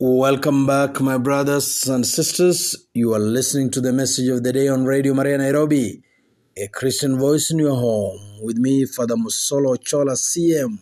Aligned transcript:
Welcome 0.00 0.66
back, 0.66 1.00
my 1.00 1.18
brothers 1.18 1.88
and 1.88 2.04
sisters. 2.04 2.88
You 2.94 3.14
are 3.14 3.20
listening 3.20 3.70
to 3.70 3.80
the 3.80 3.92
message 3.92 4.28
of 4.28 4.42
the 4.42 4.52
day 4.52 4.66
on 4.66 4.84
Radio 4.84 5.14
Maria 5.14 5.38
Nairobi, 5.38 6.02
a 6.58 6.66
Christian 6.66 7.16
voice 7.16 7.52
in 7.52 7.60
your 7.60 7.76
home. 7.76 8.18
With 8.42 8.56
me, 8.56 8.86
Father 8.86 9.14
Musolo 9.14 9.80
Chola 9.80 10.14
CM, 10.14 10.80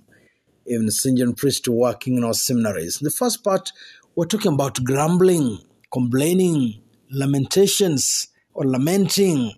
a 0.66 0.72
Vincentian 0.72 1.36
Priest 1.36 1.68
working 1.68 2.16
in 2.16 2.24
our 2.24 2.32
seminaries. 2.32 3.02
In 3.02 3.04
the 3.04 3.10
first 3.10 3.44
part, 3.44 3.70
we're 4.16 4.24
talking 4.24 4.54
about 4.54 4.82
grumbling, 4.82 5.58
complaining, 5.92 6.82
lamentations, 7.10 8.28
or 8.54 8.64
lamenting. 8.64 9.52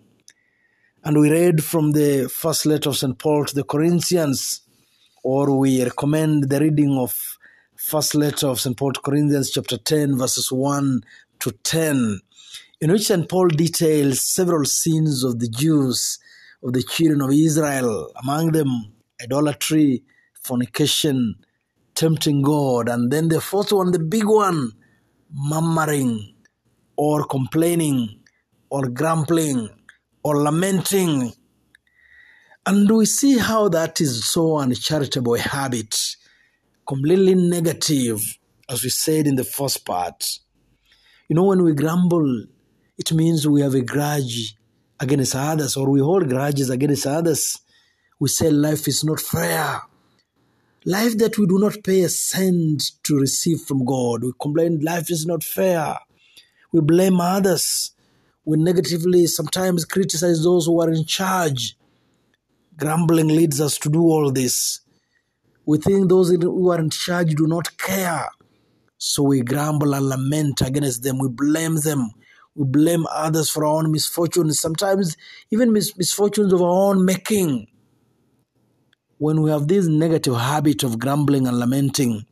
And 1.05 1.17
we 1.17 1.31
read 1.31 1.63
from 1.63 1.93
the 1.93 2.27
first 2.27 2.65
letter 2.65 2.89
of 2.89 2.97
St. 2.97 3.17
Paul 3.17 3.45
to 3.45 3.55
the 3.55 3.63
Corinthians, 3.63 4.63
or 5.23 5.57
we 5.57 5.81
recommend 5.81 6.49
the 6.49 6.59
reading 6.59 6.97
of 6.97 7.34
first 7.77 8.15
letter 8.15 8.47
of 8.47 8.59
St. 8.59 8.77
Paul 8.77 8.93
to 8.93 9.01
Corinthians, 9.01 9.51
chapter 9.51 9.77
10, 9.77 10.17
verses 10.17 10.51
1 10.51 11.01
to 11.39 11.51
10, 11.51 12.19
in 12.81 12.91
which 12.91 13.07
St. 13.07 13.27
Paul 13.27 13.49
details 13.49 14.21
several 14.21 14.65
sins 14.65 15.23
of 15.23 15.39
the 15.39 15.49
Jews, 15.49 16.19
of 16.63 16.73
the 16.73 16.83
children 16.83 17.21
of 17.21 17.31
Israel, 17.31 18.11
among 18.21 18.51
them 18.51 18.93
idolatry, 19.21 20.03
fornication, 20.41 21.35
tempting 21.93 22.41
God, 22.41 22.89
and 22.89 23.11
then 23.11 23.27
the 23.27 23.41
fourth 23.41 23.71
one, 23.71 23.91
the 23.91 23.99
big 23.99 24.25
one, 24.25 24.71
murmuring, 25.33 26.35
or 26.97 27.25
complaining, 27.25 28.19
or 28.69 28.87
grumbling, 28.87 29.69
or 30.23 30.41
lamenting. 30.41 31.33
And 32.65 32.89
we 32.89 33.05
see 33.05 33.37
how 33.37 33.69
that 33.69 34.01
is 34.01 34.25
so 34.25 34.57
uncharitable 34.57 35.35
a 35.35 35.39
habit 35.39 36.14
completely 36.87 37.35
negative, 37.35 38.37
as 38.69 38.83
we 38.83 38.89
said 38.89 39.27
in 39.27 39.35
the 39.35 39.43
first 39.43 39.85
part. 39.85 40.39
You 41.27 41.35
know, 41.35 41.43
when 41.43 41.63
we 41.63 41.73
grumble, 41.73 42.45
it 42.97 43.11
means 43.11 43.47
we 43.47 43.61
have 43.61 43.73
a 43.73 43.81
grudge 43.81 44.55
against 44.99 45.35
others 45.35 45.75
or 45.75 45.89
we 45.89 45.99
hold 45.99 46.29
grudges 46.29 46.69
against 46.69 47.07
others. 47.07 47.59
We 48.19 48.29
say 48.29 48.49
life 48.49 48.87
is 48.87 49.03
not 49.03 49.19
fair. 49.19 49.81
Life 50.85 51.17
that 51.17 51.37
we 51.37 51.47
do 51.47 51.57
not 51.57 51.83
pay 51.83 52.01
a 52.01 52.09
cent 52.09 52.91
to 53.03 53.19
receive 53.19 53.61
from 53.61 53.83
God. 53.85 54.23
We 54.23 54.31
complain 54.39 54.81
life 54.81 55.09
is 55.09 55.25
not 55.25 55.43
fair. 55.43 55.97
We 56.71 56.81
blame 56.81 57.19
others. 57.19 57.91
We 58.45 58.57
negatively 58.57 59.25
sometimes 59.25 59.83
criticize 59.85 60.43
those 60.43 60.67
who 60.67 60.79
are 60.81 60.91
in 60.91 61.05
charge. 61.05 61.75
Grumbling 62.77 63.29
leads 63.29 63.59
us 63.59 63.79
to 63.79 63.89
do 63.89 64.03
all 64.03 64.31
this. 64.31 64.81
We 65.65 65.79
think 65.79 66.09
those 66.09 66.29
who 66.31 66.71
are 66.71 66.79
in 66.79 66.89
charge 66.89 67.35
do 67.35 67.47
not 67.47 67.77
care. 67.77 68.29
So 68.97 69.23
we 69.23 69.41
grumble 69.41 69.93
and 69.93 70.07
lament 70.09 70.61
against 70.61 71.03
them. 71.03 71.19
We 71.19 71.29
blame 71.29 71.77
them. 71.77 72.11
We 72.55 72.65
blame 72.65 73.05
others 73.11 73.49
for 73.49 73.65
our 73.65 73.77
own 73.77 73.91
misfortunes, 73.91 74.59
sometimes 74.59 75.17
even 75.51 75.73
mis- 75.73 75.97
misfortunes 75.97 76.53
of 76.53 76.61
our 76.61 76.89
own 76.91 77.03
making. 77.03 77.67
When 79.17 79.41
we 79.41 79.51
have 79.51 79.67
this 79.67 79.87
negative 79.87 80.35
habit 80.35 80.83
of 80.83 80.99
grumbling 80.99 81.47
and 81.47 81.59
lamenting, 81.59 82.25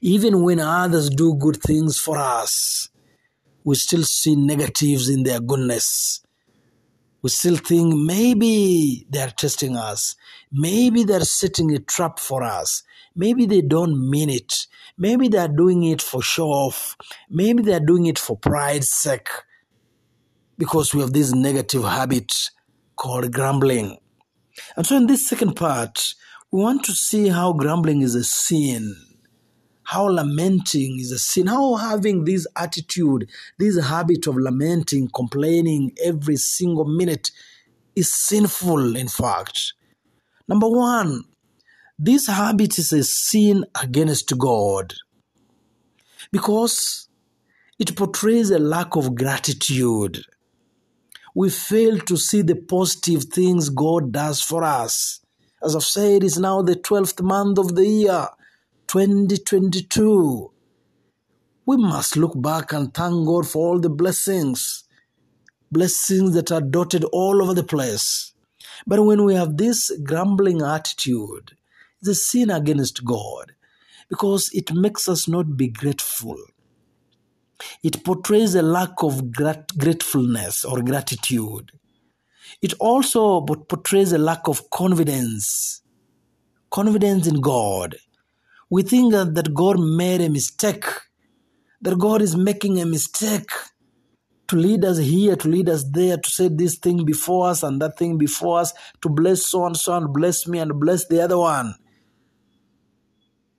even 0.00 0.42
when 0.42 0.60
others 0.60 1.08
do 1.10 1.34
good 1.34 1.56
things 1.56 1.98
for 1.98 2.18
us, 2.18 2.88
we 3.64 3.74
still 3.76 4.04
see 4.04 4.36
negatives 4.36 5.08
in 5.08 5.22
their 5.22 5.40
goodness. 5.40 6.22
We 7.22 7.30
still 7.30 7.56
think 7.56 7.94
maybe 7.94 9.06
they're 9.10 9.30
testing 9.30 9.76
us. 9.76 10.16
Maybe 10.52 11.04
they're 11.04 11.20
setting 11.20 11.74
a 11.74 11.78
trap 11.78 12.18
for 12.18 12.42
us. 12.42 12.82
Maybe 13.14 13.46
they 13.46 13.62
don't 13.62 14.10
mean 14.10 14.30
it. 14.30 14.66
Maybe 14.98 15.28
they're 15.28 15.48
doing 15.48 15.82
it 15.84 16.02
for 16.02 16.22
show 16.22 16.48
off. 16.48 16.96
Maybe 17.28 17.62
they're 17.62 17.80
doing 17.80 18.06
it 18.06 18.18
for 18.18 18.36
pride's 18.36 18.90
sake. 18.90 19.28
Because 20.58 20.94
we 20.94 21.00
have 21.00 21.12
this 21.12 21.32
negative 21.32 21.84
habit 21.84 22.32
called 22.94 23.32
grumbling. 23.32 23.98
And 24.76 24.86
so 24.86 24.96
in 24.96 25.06
this 25.06 25.28
second 25.28 25.54
part, 25.54 26.14
we 26.50 26.60
want 26.62 26.84
to 26.84 26.92
see 26.92 27.28
how 27.28 27.52
grumbling 27.52 28.02
is 28.02 28.14
a 28.14 28.24
sin 28.24 29.15
how 29.86 30.06
lamenting 30.06 30.98
is 30.98 31.12
a 31.12 31.18
sin, 31.18 31.46
how 31.46 31.76
having 31.76 32.24
this 32.24 32.46
attitude, 32.56 33.30
this 33.58 33.80
habit 33.80 34.26
of 34.26 34.36
lamenting, 34.36 35.08
complaining 35.08 35.92
every 36.04 36.36
single 36.36 36.84
minute 36.84 37.30
is 37.94 38.12
sinful, 38.12 38.96
in 38.96 39.06
fact. 39.06 39.74
Number 40.48 40.68
one, 40.68 41.22
this 41.98 42.26
habit 42.26 42.78
is 42.78 42.92
a 42.92 43.04
sin 43.04 43.64
against 43.80 44.36
God 44.36 44.92
because 46.32 47.08
it 47.78 47.94
portrays 47.96 48.50
a 48.50 48.58
lack 48.58 48.96
of 48.96 49.14
gratitude. 49.14 50.24
We 51.32 51.48
fail 51.50 51.98
to 52.00 52.16
see 52.16 52.42
the 52.42 52.56
positive 52.56 53.24
things 53.24 53.68
God 53.68 54.10
does 54.10 54.40
for 54.40 54.64
us. 54.64 55.20
As 55.62 55.76
I've 55.76 55.84
said, 55.84 56.24
it's 56.24 56.38
now 56.38 56.62
the 56.62 56.74
12th 56.74 57.22
month 57.22 57.58
of 57.58 57.76
the 57.76 57.86
year. 57.86 58.28
2022. 58.88 60.52
We 61.66 61.76
must 61.78 62.16
look 62.16 62.40
back 62.40 62.72
and 62.72 62.94
thank 62.94 63.26
God 63.26 63.48
for 63.48 63.68
all 63.68 63.80
the 63.80 63.90
blessings, 63.90 64.84
blessings 65.72 66.34
that 66.34 66.52
are 66.52 66.60
dotted 66.60 67.04
all 67.04 67.42
over 67.42 67.54
the 67.54 67.64
place. 67.64 68.32
But 68.86 69.04
when 69.04 69.24
we 69.24 69.34
have 69.34 69.56
this 69.56 69.92
grumbling 70.04 70.62
attitude, 70.62 71.56
it's 72.00 72.08
a 72.08 72.14
sin 72.14 72.50
against 72.50 73.04
God 73.04 73.52
because 74.08 74.50
it 74.52 74.72
makes 74.72 75.08
us 75.08 75.28
not 75.28 75.56
be 75.56 75.68
grateful. 75.68 76.38
It 77.82 78.04
portrays 78.04 78.54
a 78.54 78.62
lack 78.62 79.02
of 79.02 79.32
grat- 79.32 79.76
gratefulness 79.78 80.64
or 80.64 80.82
gratitude. 80.82 81.72
It 82.62 82.74
also 82.80 83.40
portrays 83.42 84.12
a 84.12 84.18
lack 84.18 84.48
of 84.48 84.70
confidence, 84.70 85.82
confidence 86.70 87.26
in 87.26 87.40
God 87.40 87.96
we 88.70 88.82
think 88.82 89.12
that 89.12 89.54
God 89.54 89.78
made 89.78 90.20
a 90.20 90.28
mistake, 90.28 90.84
that 91.80 91.98
God 91.98 92.22
is 92.22 92.36
making 92.36 92.80
a 92.80 92.86
mistake 92.86 93.50
to 94.48 94.56
lead 94.56 94.84
us 94.84 94.98
here, 94.98 95.36
to 95.36 95.48
lead 95.48 95.68
us 95.68 95.84
there, 95.90 96.16
to 96.16 96.30
say 96.30 96.48
this 96.48 96.78
thing 96.78 97.04
before 97.04 97.48
us 97.48 97.62
and 97.62 97.80
that 97.80 97.98
thing 97.98 98.18
before 98.18 98.60
us, 98.60 98.72
to 99.02 99.08
bless 99.08 99.46
so 99.46 99.66
and 99.66 99.76
so 99.76 99.96
and 99.96 100.12
bless 100.12 100.46
me 100.46 100.58
and 100.58 100.78
bless 100.78 101.06
the 101.06 101.20
other 101.20 101.38
one. 101.38 101.74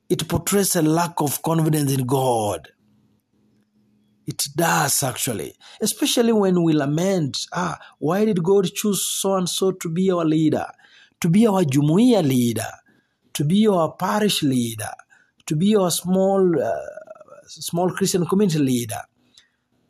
It 0.09 0.27
portrays 0.27 0.75
a 0.75 0.81
lack 0.81 1.19
of 1.19 1.41
confidence 1.41 1.91
in 1.91 2.05
God. 2.05 2.69
It 4.25 4.43
does 4.55 5.03
actually, 5.03 5.53
especially 5.81 6.33
when 6.33 6.63
we 6.63 6.73
lament, 6.73 7.45
ah, 7.53 7.77
why 7.99 8.25
did 8.25 8.43
God 8.43 8.65
choose 8.73 9.03
so 9.03 9.35
and 9.35 9.47
so 9.47 9.71
to 9.71 9.89
be 9.89 10.11
our 10.11 10.25
leader, 10.25 10.65
to 11.21 11.29
be 11.29 11.47
our 11.47 11.63
jumuiya 11.63 12.27
leader? 12.27 12.71
To 13.37 13.43
be 13.43 13.57
your 13.57 13.95
parish 13.95 14.41
leader, 14.41 14.89
to 15.45 15.55
be 15.55 15.67
your 15.67 15.91
small, 15.91 16.59
uh, 16.59 16.73
small 17.45 17.91
Christian 17.91 18.25
community 18.25 18.57
leader. 18.57 19.01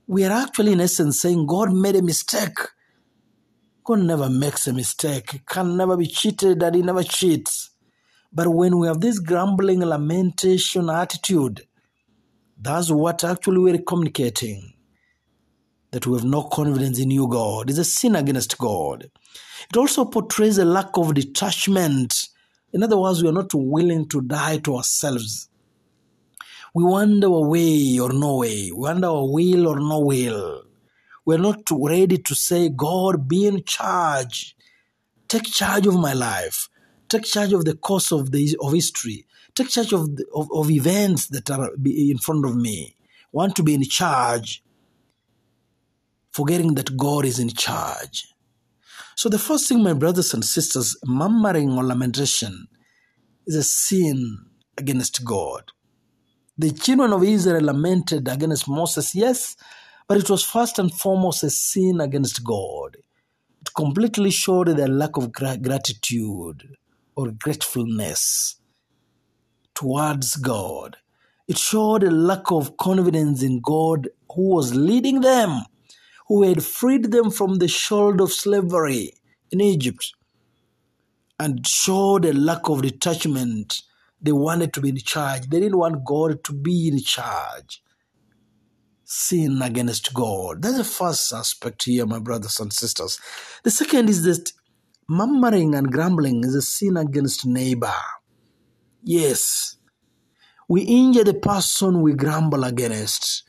We 0.05 0.25
are 0.25 0.33
actually, 0.33 0.73
in 0.73 0.81
essence, 0.81 1.21
saying 1.21 1.45
God 1.45 1.71
made 1.71 1.95
a 1.95 2.01
mistake. 2.01 2.57
God 3.85 3.99
never 3.99 4.29
makes 4.29 4.67
a 4.67 4.73
mistake. 4.73 5.31
He 5.31 5.39
can 5.45 5.77
never 5.77 5.95
be 5.95 6.07
cheated 6.07 6.61
and 6.61 6.75
he 6.75 6.81
never 6.81 7.03
cheats. 7.03 7.69
But 8.33 8.49
when 8.49 8.79
we 8.79 8.87
have 8.87 8.99
this 8.99 9.19
grumbling, 9.19 9.79
lamentation 9.79 10.89
attitude, 10.89 11.65
that's 12.59 12.91
what 12.91 13.23
actually 13.23 13.59
we're 13.59 13.77
communicating. 13.77 14.73
That 15.91 16.05
we 16.05 16.17
have 16.17 16.25
no 16.25 16.43
confidence 16.43 16.99
in 16.99 17.11
you, 17.11 17.29
God. 17.29 17.69
It's 17.69 17.79
a 17.79 17.85
sin 17.85 18.17
against 18.17 18.57
God. 18.57 19.09
It 19.69 19.77
also 19.77 20.03
portrays 20.03 20.57
a 20.57 20.65
lack 20.65 20.97
of 20.97 21.13
detachment 21.13 22.27
in 22.77 22.83
other 22.83 22.99
words, 22.99 23.23
we 23.23 23.29
are 23.29 23.31
not 23.31 23.51
willing 23.55 24.07
to 24.07 24.21
die 24.21 24.59
to 24.59 24.75
ourselves. 24.75 25.49
We 26.75 26.83
want 26.83 27.23
our 27.23 27.49
way 27.49 27.97
or 27.97 28.13
no 28.13 28.37
way. 28.37 28.71
We 28.71 28.77
want 28.77 29.03
our 29.03 29.27
will 29.27 29.67
or 29.67 29.79
no 29.79 30.01
will. 30.01 30.63
We 31.25 31.33
are 31.33 31.39
not 31.39 31.61
ready 31.71 32.19
to 32.19 32.35
say, 32.35 32.69
God, 32.69 33.27
be 33.27 33.47
in 33.47 33.63
charge. 33.63 34.55
Take 35.27 35.45
charge 35.45 35.87
of 35.87 35.95
my 35.95 36.13
life. 36.13 36.69
Take 37.09 37.23
charge 37.23 37.51
of 37.51 37.65
the 37.65 37.73
course 37.73 38.11
of, 38.11 38.31
the, 38.31 38.55
of 38.61 38.73
history. 38.73 39.25
Take 39.55 39.69
charge 39.69 39.91
of, 39.91 40.15
the, 40.15 40.27
of, 40.35 40.47
of 40.53 40.69
events 40.69 41.25
that 41.29 41.49
are 41.49 41.71
in 41.83 42.19
front 42.19 42.45
of 42.45 42.55
me. 42.55 42.95
Want 43.31 43.55
to 43.55 43.63
be 43.63 43.73
in 43.73 43.85
charge, 43.85 44.63
forgetting 46.29 46.75
that 46.75 46.95
God 46.95 47.25
is 47.25 47.39
in 47.39 47.49
charge. 47.49 48.35
So, 49.17 49.29
the 49.29 49.39
first 49.39 49.67
thing, 49.67 49.81
my 49.81 49.93
brothers 49.93 50.35
and 50.35 50.45
sisters, 50.45 50.95
murmuring 51.03 51.71
or 51.71 51.83
lamentation 51.83 52.67
is 53.47 53.55
a 53.55 53.63
sin 53.63 54.45
against 54.77 55.25
God. 55.25 55.71
The 56.55 56.69
children 56.69 57.11
of 57.13 57.23
Israel 57.23 57.63
lamented 57.63 58.27
against 58.27 58.69
Moses, 58.69 59.15
yes, 59.15 59.55
but 60.07 60.19
it 60.19 60.29
was 60.29 60.43
first 60.43 60.77
and 60.77 60.93
foremost 60.93 61.43
a 61.43 61.49
sin 61.49 61.99
against 61.99 62.43
God. 62.43 62.97
It 63.61 63.73
completely 63.75 64.29
showed 64.29 64.67
their 64.67 64.87
lack 64.87 65.17
of 65.17 65.31
gratitude 65.31 66.75
or 67.15 67.31
gratefulness 67.31 68.57
towards 69.73 70.35
God. 70.35 70.97
It 71.47 71.57
showed 71.57 72.03
a 72.03 72.11
lack 72.11 72.51
of 72.51 72.77
confidence 72.77 73.41
in 73.41 73.61
God 73.61 74.09
who 74.31 74.49
was 74.49 74.75
leading 74.75 75.21
them, 75.21 75.63
who 76.27 76.43
had 76.43 76.63
freed 76.63 77.11
them 77.11 77.31
from 77.31 77.55
the 77.55 77.67
shoulder 77.67 78.23
of 78.25 78.33
slavery 78.33 79.13
in 79.51 79.61
Egypt, 79.61 80.13
and 81.39 81.65
showed 81.65 82.25
a 82.25 82.33
lack 82.33 82.67
of 82.69 82.81
detachment. 82.81 83.81
They 84.21 84.31
wanted 84.31 84.73
to 84.73 84.81
be 84.81 84.89
in 84.89 84.97
charge. 84.97 85.47
They 85.49 85.59
didn't 85.59 85.77
want 85.77 86.03
God 86.03 86.43
to 86.45 86.53
be 86.53 86.87
in 86.87 86.99
charge. 86.99 87.83
Sin 89.03 89.61
against 89.61 90.13
God. 90.13 90.63
That's 90.63 90.77
the 90.77 90.83
first 90.83 91.31
aspect 91.31 91.83
here, 91.83 92.05
my 92.05 92.19
brothers 92.19 92.59
and 92.59 92.73
sisters. 92.73 93.19
The 93.63 93.71
second 93.71 94.09
is 94.09 94.23
that 94.23 94.51
murmuring 95.07 95.75
and 95.75 95.91
grumbling 95.91 96.43
is 96.43 96.55
a 96.55 96.61
sin 96.61 96.97
against 96.97 97.45
neighbor. 97.45 97.93
Yes. 99.03 99.77
We 100.67 100.81
injure 100.81 101.23
the 101.23 101.35
person 101.35 102.01
we 102.01 102.13
grumble 102.13 102.63
against. 102.65 103.43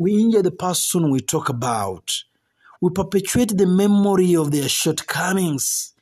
We 0.00 0.14
injure 0.20 0.42
the 0.42 0.52
person 0.52 1.10
we 1.10 1.18
talk 1.18 1.48
about. 1.48 2.22
We 2.80 2.90
perpetuate 2.90 3.56
the 3.56 3.66
memory 3.66 4.36
of 4.36 4.52
their 4.52 4.68
shortcomings. 4.68 5.92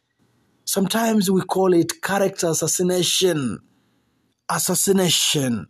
Sometimes 0.66 1.30
we 1.30 1.40
call 1.40 1.72
it 1.72 2.02
character 2.02 2.48
assassination. 2.48 3.58
Assassination. 4.50 5.68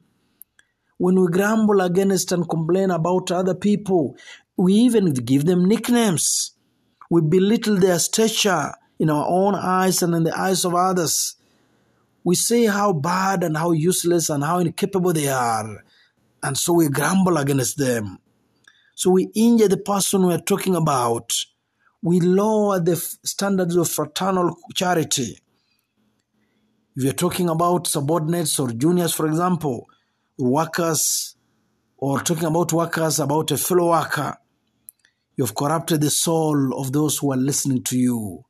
When 0.99 1.21
we 1.21 1.29
grumble 1.29 1.81
against 1.81 2.33
and 2.33 2.49
complain 2.49 2.91
about 2.91 3.31
other 3.31 3.55
people, 3.55 4.17
we 4.57 4.75
even 4.75 5.13
give 5.13 5.45
them 5.45 5.65
nicknames. 5.65 6.51
We 7.09 7.21
belittle 7.21 7.77
their 7.77 8.01
stature 8.01 8.73
in 8.99 9.09
our 9.09 9.29
own 9.29 9.55
eyes 9.55 10.03
and 10.03 10.13
in 10.17 10.25
the 10.25 10.37
eyes 10.37 10.65
of 10.65 10.75
others. 10.75 11.37
We 12.25 12.35
say 12.35 12.65
how 12.65 12.93
bad 12.93 13.45
and 13.45 13.57
how 13.57 13.71
useless 13.71 14.31
and 14.31 14.43
how 14.43 14.59
incapable 14.59 15.13
they 15.13 15.29
are. 15.29 15.85
And 16.47 16.57
so 16.57 16.75
we 16.75 16.89
grumble 16.89 17.39
against 17.39 17.77
them. 17.77 18.21
So 18.95 19.11
we 19.11 19.31
injure 19.35 19.67
the 19.67 19.79
person 19.79 20.25
we 20.25 20.33
are 20.33 20.39
talking 20.39 20.77
about. 20.77 21.35
We 22.03 22.21
lower 22.21 22.79
the 22.79 22.95
standards 22.95 23.75
of 23.75 23.89
fraternal 23.89 24.55
charity. 24.73 25.39
If 26.95 27.03
you're 27.03 27.13
talking 27.15 27.49
about 27.49 27.89
subordinates 27.89 28.61
or 28.61 28.71
juniors, 28.71 29.13
for 29.13 29.27
example, 29.27 29.89
workers, 30.39 31.35
or 31.97 32.21
talking 32.21 32.45
about 32.45 32.73
workers, 32.73 33.19
about 33.19 33.51
a 33.51 33.57
fellow 33.57 33.91
worker, 33.91 34.37
you've 35.35 35.57
corrupted 35.57 36.01
the 36.01 36.11
soul 36.11 36.79
of 36.79 36.93
those 36.93 37.19
who 37.19 37.33
are 37.33 37.37
listening 37.37 37.83
to 37.83 37.99
you. 37.99 38.45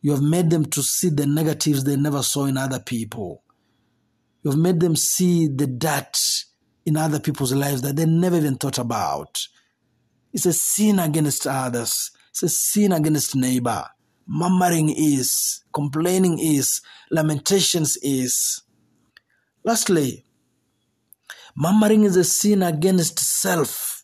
You 0.00 0.12
have 0.12 0.22
made 0.22 0.48
them 0.48 0.66
to 0.66 0.80
see 0.80 1.08
the 1.08 1.26
negatives 1.26 1.82
they 1.82 1.96
never 1.96 2.22
saw 2.22 2.44
in 2.44 2.56
other 2.56 2.78
people. 2.78 3.42
You 4.44 4.52
have 4.52 4.60
made 4.60 4.78
them 4.78 4.94
see 4.94 5.48
the 5.48 5.66
dirt 5.66 6.20
in 6.86 6.96
other 6.96 7.18
people's 7.20 7.52
lives 7.52 7.82
that 7.82 7.96
they 7.96 8.06
never 8.06 8.36
even 8.36 8.56
thought 8.56 8.78
about. 8.78 9.46
It's 10.32 10.46
a 10.46 10.52
sin 10.52 10.98
against 10.98 11.46
others. 11.46 12.10
It's 12.30 12.42
a 12.42 12.48
sin 12.48 12.92
against 12.92 13.36
neighbor. 13.36 13.86
Murmuring 14.26 14.90
is, 14.90 15.62
complaining 15.72 16.38
is, 16.38 16.80
lamentations 17.10 17.96
is. 18.02 18.62
Lastly, 19.62 20.24
murmuring 21.56 22.04
is 22.04 22.16
a 22.16 22.24
sin 22.24 22.62
against 22.62 23.18
self. 23.18 24.02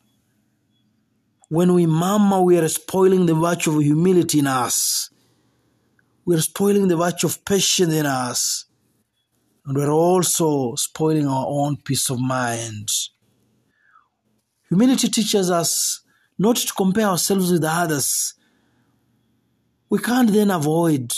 When 1.49 1.73
we 1.73 1.85
murmur, 1.85 2.41
we 2.41 2.57
are 2.57 2.67
spoiling 2.69 3.25
the 3.25 3.35
virtue 3.35 3.75
of 3.75 3.83
humility 3.83 4.39
in 4.39 4.47
us. 4.47 5.09
We 6.23 6.35
are 6.35 6.41
spoiling 6.41 6.87
the 6.87 6.95
virtue 6.95 7.27
of 7.27 7.43
patience 7.43 7.93
in 7.93 8.05
us. 8.05 8.65
And 9.65 9.77
we're 9.77 9.91
also 9.91 10.75
spoiling 10.75 11.27
our 11.27 11.45
own 11.47 11.77
peace 11.77 12.09
of 12.09 12.19
mind. 12.19 12.89
Humility 14.69 15.09
teaches 15.09 15.51
us 15.51 16.01
not 16.39 16.55
to 16.55 16.73
compare 16.73 17.07
ourselves 17.07 17.51
with 17.51 17.63
others. 17.63 18.33
We 19.89 19.99
can't 19.99 20.31
then 20.31 20.49
avoid 20.49 21.13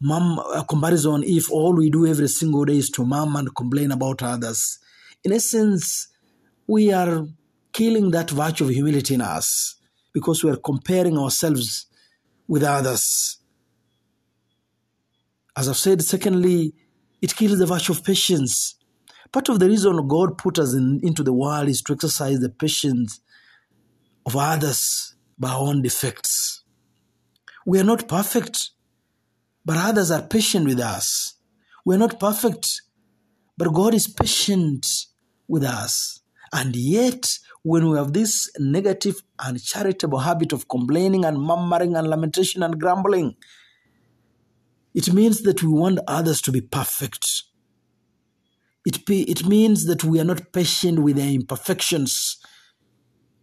mum, 0.00 0.38
a 0.54 0.64
comparison 0.64 1.22
if 1.24 1.50
all 1.50 1.74
we 1.74 1.90
do 1.90 2.06
every 2.06 2.28
single 2.28 2.64
day 2.64 2.78
is 2.78 2.90
to 2.90 3.04
mum 3.04 3.36
and 3.36 3.54
complain 3.54 3.90
about 3.90 4.22
others. 4.22 4.78
In 5.24 5.32
essence, 5.32 6.08
we 6.66 6.92
are 6.92 7.26
killing 7.72 8.10
that 8.12 8.30
virtue 8.30 8.64
of 8.64 8.70
humility 8.70 9.14
in 9.14 9.20
us 9.20 9.76
because 10.12 10.42
we 10.42 10.50
are 10.50 10.56
comparing 10.56 11.18
ourselves 11.18 11.86
with 12.46 12.62
others. 12.62 13.38
As 15.56 15.68
I've 15.68 15.76
said, 15.76 16.02
secondly, 16.02 16.72
it 17.20 17.36
kills 17.36 17.58
the 17.58 17.66
virtue 17.66 17.92
of 17.92 18.04
patience. 18.04 18.76
Part 19.32 19.48
of 19.48 19.58
the 19.58 19.68
reason 19.68 20.08
God 20.08 20.38
put 20.38 20.58
us 20.58 20.74
in, 20.74 21.00
into 21.02 21.22
the 21.22 21.32
world 21.32 21.68
is 21.68 21.82
to 21.82 21.92
exercise 21.92 22.40
the 22.40 22.48
patience 22.48 23.20
of 24.24 24.36
others 24.36 25.14
by 25.38 25.50
our 25.50 25.60
own 25.68 25.82
defects. 25.82 26.62
We 27.66 27.78
are 27.78 27.84
not 27.84 28.08
perfect, 28.08 28.70
but 29.64 29.76
others 29.76 30.10
are 30.10 30.22
patient 30.22 30.66
with 30.66 30.80
us. 30.80 31.34
We 31.84 31.94
are 31.94 31.98
not 31.98 32.18
perfect, 32.18 32.82
but 33.56 33.72
God 33.72 33.94
is 33.94 34.08
patient 34.08 34.86
with 35.46 35.64
us. 35.64 36.20
And 36.52 36.74
yet, 36.74 37.26
when 37.62 37.90
we 37.90 37.98
have 37.98 38.12
this 38.14 38.50
negative 38.58 39.16
and 39.38 39.62
charitable 39.62 40.20
habit 40.20 40.52
of 40.52 40.68
complaining 40.68 41.24
and 41.24 41.38
murmuring 41.38 41.96
and 41.96 42.08
lamentation 42.08 42.62
and 42.62 42.80
grumbling, 42.80 43.36
it 44.98 45.12
means 45.12 45.42
that 45.42 45.62
we 45.62 45.68
want 45.68 46.00
others 46.08 46.42
to 46.42 46.50
be 46.50 46.60
perfect. 46.60 47.44
It, 48.84 49.08
it 49.08 49.46
means 49.46 49.86
that 49.86 50.02
we 50.02 50.18
are 50.18 50.24
not 50.24 50.52
patient 50.52 50.98
with 50.98 51.14
their 51.14 51.30
imperfections. 51.30 52.36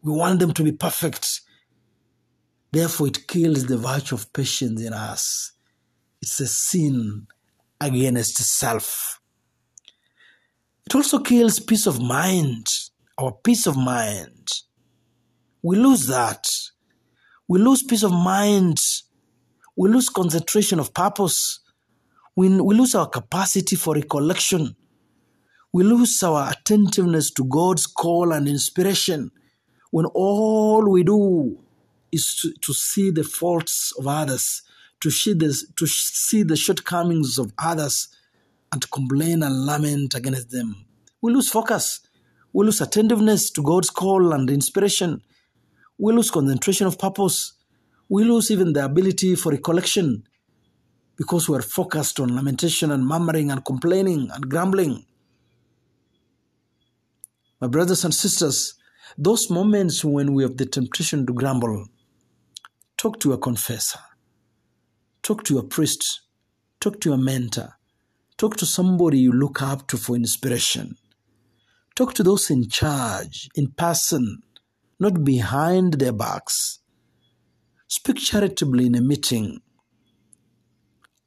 We 0.02 0.12
want 0.12 0.42
them 0.42 0.52
to 0.52 0.64
be 0.64 0.74
perfect. 0.74 1.40
Therefore, 2.74 3.08
it 3.08 3.30
kills 3.30 3.68
the 3.68 3.78
virtue 3.78 4.16
of 4.16 4.34
patience 4.34 4.82
in 4.82 4.92
us. 4.92 5.54
It's 6.22 6.42
a 6.42 6.48
sin 6.48 7.28
against 7.80 8.36
self. 8.36 9.22
It 10.86 10.94
also 10.94 11.20
kills 11.20 11.62
peace 11.62 11.88
of 11.88 12.02
mind, 12.02 12.68
our 13.18 13.32
peace 13.32 13.66
of 13.66 13.78
mind. 13.78 14.50
We 15.62 15.78
lose 15.78 16.08
that. 16.08 16.50
We 17.48 17.60
lose 17.60 17.82
peace 17.82 18.04
of 18.04 18.12
mind. 18.12 18.78
We 19.76 19.90
lose 19.90 20.10
concentration 20.10 20.80
of 20.80 20.94
purpose. 20.94 21.60
We, 22.36 22.50
we 22.62 22.76
lose 22.76 22.96
our 22.96 23.08
capacity 23.08 23.76
for 23.76 23.96
recollection. 23.96 24.76
We 25.74 25.84
lose 25.84 26.22
our 26.24 26.52
attentiveness 26.52 27.32
to 27.32 27.44
God's 27.44 27.86
call 27.86 28.32
and 28.32 28.48
inspiration 28.48 29.32
when 29.92 30.06
all 30.08 30.90
we 30.90 31.04
do 31.04 31.58
is 32.12 32.36
to, 32.42 32.54
to 32.62 32.74
see 32.74 33.12
the 33.12 33.24
faults 33.24 33.94
of 33.98 34.08
others, 34.08 34.62
to 35.02 35.10
see, 35.10 35.34
the, 35.34 35.56
to 35.76 35.88
see 35.88 36.44
the 36.44 36.56
shortcomings 36.56 37.38
of 37.38 37.54
others, 37.58 38.10
and 38.72 38.82
to 38.82 38.88
complain 38.90 39.44
and 39.44 39.66
lament 39.66 40.16
against 40.16 40.52
them. 40.52 40.86
We 41.22 41.34
lose 41.34 41.50
focus. 41.50 42.02
We 42.52 42.66
lose 42.66 42.82
attentiveness 42.82 43.52
to 43.52 43.64
God's 43.64 43.90
call 43.90 44.34
and 44.34 44.50
inspiration. 44.50 45.22
We 45.98 46.14
lose 46.14 46.32
concentration 46.32 46.88
of 46.88 47.00
purpose. 47.00 47.54
We 48.08 48.24
lose 48.24 48.52
even 48.52 48.74
the 48.74 48.86
ability 48.86 49.36
for 49.36 49.52
recollection 49.52 50.24
because 51.16 51.50
we 51.50 51.58
are 51.58 51.62
focused 51.62 52.20
on 52.20 52.36
lamentation 52.36 52.92
and 52.92 53.06
murmuring 53.06 53.52
and 53.52 53.64
complaining 53.64 54.30
and 54.32 54.50
grumbling. 54.50 55.06
My 57.62 57.68
brothers 57.68 58.04
and 58.04 58.14
sisters, 58.14 58.76
those 59.18 59.50
moments 59.50 60.04
when 60.04 60.34
we 60.34 60.44
have 60.44 60.58
the 60.58 60.66
temptation 60.66 61.26
to 61.26 61.34
grumble, 61.34 61.88
talk 62.98 63.20
to 63.22 63.34
a 63.34 63.38
confessor, 63.38 64.00
talk 65.24 65.44
to 65.46 65.58
a 65.58 65.64
priest, 65.64 66.22
talk 66.80 67.00
to 67.02 67.14
a 67.14 67.18
mentor, 67.18 67.74
talk 68.38 68.58
to 68.58 68.66
somebody 68.66 69.20
you 69.20 69.32
look 69.32 69.62
up 69.62 69.88
to 69.88 69.98
for 69.98 70.16
inspiration. 70.16 70.98
Talk 71.96 72.14
to 72.16 72.24
those 72.24 72.50
in 72.50 72.68
charge, 72.68 73.48
in 73.56 73.72
person, 73.72 74.42
not 75.00 75.24
behind 75.24 75.94
their 75.94 76.12
backs. 76.12 76.80
Speak 77.88 78.18
charitably 78.18 78.88
in 78.88 78.96
a 78.96 79.02
meeting. 79.02 79.62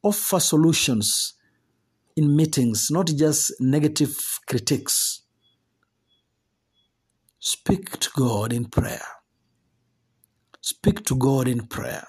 Offer 0.03 0.41
solutions 0.41 1.35
in 2.17 2.35
meetings, 2.37 2.88
not 2.91 3.07
just 3.07 3.53
negative 3.61 4.17
critiques. 4.49 5.23
Speak 7.38 7.99
to 8.00 8.11
God 8.17 8.53
in 8.53 8.67
prayer. 8.67 9.07
Speak 10.61 11.05
to 11.07 11.15
God 11.17 11.49
in 11.49 11.67
prayer. 11.67 12.07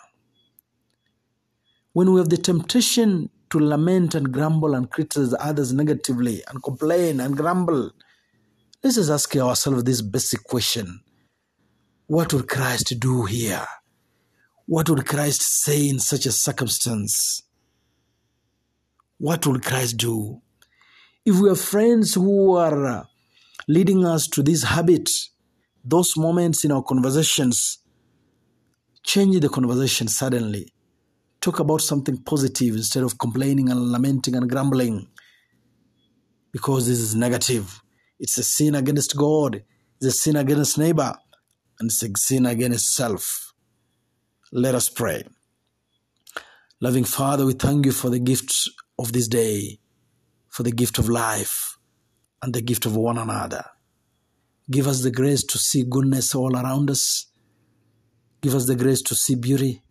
When 1.93 2.11
we 2.13 2.19
have 2.19 2.29
the 2.29 2.37
temptation 2.37 3.29
to 3.51 3.59
lament 3.59 4.15
and 4.15 4.31
grumble 4.31 4.75
and 4.75 4.89
criticize 4.89 5.35
others 5.39 5.73
negatively 5.73 6.43
and 6.47 6.63
complain 6.63 7.19
and 7.19 7.37
grumble, 7.37 7.91
let's 8.83 8.95
just 8.95 9.11
ask 9.11 9.35
ourselves 9.35 9.83
this 9.83 10.01
basic 10.01 10.43
question 10.43 11.01
What 12.07 12.33
would 12.33 12.47
Christ 12.47 12.99
do 12.99 13.25
here? 13.25 13.65
What 14.69 14.87
would 14.87 15.03
Christ 15.07 15.41
say 15.41 15.89
in 15.89 15.97
such 15.97 16.27
a 16.27 16.31
circumstance? 16.31 17.41
What 19.17 19.47
would 19.47 19.63
Christ 19.63 19.97
do? 19.97 20.43
If 21.25 21.39
we 21.39 21.49
have 21.49 21.59
friends 21.59 22.13
who 22.13 22.55
are 22.55 23.07
leading 23.67 24.05
us 24.05 24.27
to 24.27 24.43
this 24.43 24.61
habit, 24.61 25.09
those 25.83 26.15
moments 26.15 26.65
in 26.65 26.71
our 26.71 26.83
conversations, 26.83 27.79
change 29.01 29.39
the 29.39 29.49
conversation 29.49 30.07
suddenly. 30.07 30.71
Talk 31.41 31.57
about 31.57 31.81
something 31.81 32.17
positive 32.17 32.75
instead 32.75 33.01
of 33.01 33.17
complaining 33.17 33.71
and 33.71 33.91
lamenting 33.91 34.35
and 34.35 34.47
grumbling 34.47 35.07
because 36.51 36.85
this 36.85 36.99
is 36.99 37.15
negative. 37.15 37.81
It's 38.19 38.37
a 38.37 38.43
sin 38.43 38.75
against 38.75 39.17
God, 39.17 39.63
it's 39.95 40.05
a 40.05 40.11
sin 40.11 40.35
against 40.35 40.77
neighbor, 40.77 41.15
and 41.79 41.89
it's 41.89 42.03
a 42.03 42.09
sin 42.15 42.45
against 42.45 42.93
self. 42.93 43.48
Let 44.51 44.73
us 44.73 44.89
pray. 44.89 45.23
Loving 46.81 47.03
Father, 47.03 47.45
we 47.45 47.53
thank 47.53 47.85
you 47.85 47.91
for 47.91 48.09
the 48.09 48.19
gift 48.19 48.51
of 48.97 49.13
this 49.13 49.27
day, 49.27 49.79
for 50.47 50.63
the 50.63 50.71
gift 50.71 50.97
of 50.97 51.07
life, 51.07 51.77
and 52.41 52.53
the 52.53 52.61
gift 52.61 52.87
of 52.87 52.95
one 52.95 53.19
another. 53.19 53.63
Give 54.71 54.87
us 54.87 55.03
the 55.03 55.11
grace 55.11 55.43
to 55.43 55.59
see 55.59 55.83
goodness 55.83 56.33
all 56.33 56.55
around 56.55 56.89
us. 56.89 57.27
Give 58.41 58.55
us 58.55 58.65
the 58.65 58.75
grace 58.75 59.03
to 59.03 59.15
see 59.15 59.35
beauty. 59.35 59.83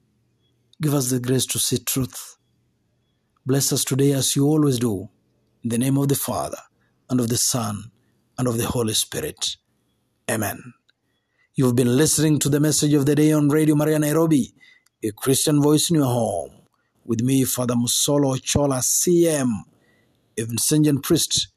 Give 0.82 0.94
us 0.94 1.10
the 1.10 1.20
grace 1.20 1.46
to 1.46 1.60
see 1.60 1.78
truth. 1.78 2.36
Bless 3.46 3.72
us 3.72 3.84
today 3.84 4.12
as 4.12 4.34
you 4.34 4.44
always 4.46 4.80
do. 4.80 5.08
In 5.62 5.70
the 5.70 5.78
name 5.78 5.98
of 5.98 6.08
the 6.08 6.16
Father, 6.16 6.58
and 7.08 7.20
of 7.20 7.28
the 7.28 7.36
Son, 7.36 7.92
and 8.36 8.48
of 8.48 8.58
the 8.58 8.66
Holy 8.66 8.94
Spirit. 8.94 9.56
Amen. 10.28 10.74
You've 11.58 11.74
been 11.74 11.96
listening 11.96 12.38
to 12.38 12.48
the 12.48 12.60
message 12.60 12.92
of 12.92 13.04
the 13.04 13.16
day 13.16 13.32
on 13.32 13.48
Radio 13.48 13.74
Maria 13.74 13.98
Nairobi, 13.98 14.54
a 15.02 15.10
Christian 15.10 15.60
voice 15.60 15.90
in 15.90 15.96
your 15.96 16.04
home. 16.04 16.52
With 17.04 17.20
me, 17.20 17.42
Father 17.42 17.74
Musolo 17.74 18.40
Chola 18.40 18.76
CM, 18.76 19.64
a 20.38 20.42
Vincentian 20.42 21.02
priest 21.02 21.48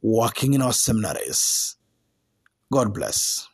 working 0.00 0.54
in 0.54 0.62
our 0.62 0.72
seminaries. 0.72 1.74
God 2.70 2.94
bless. 2.94 3.48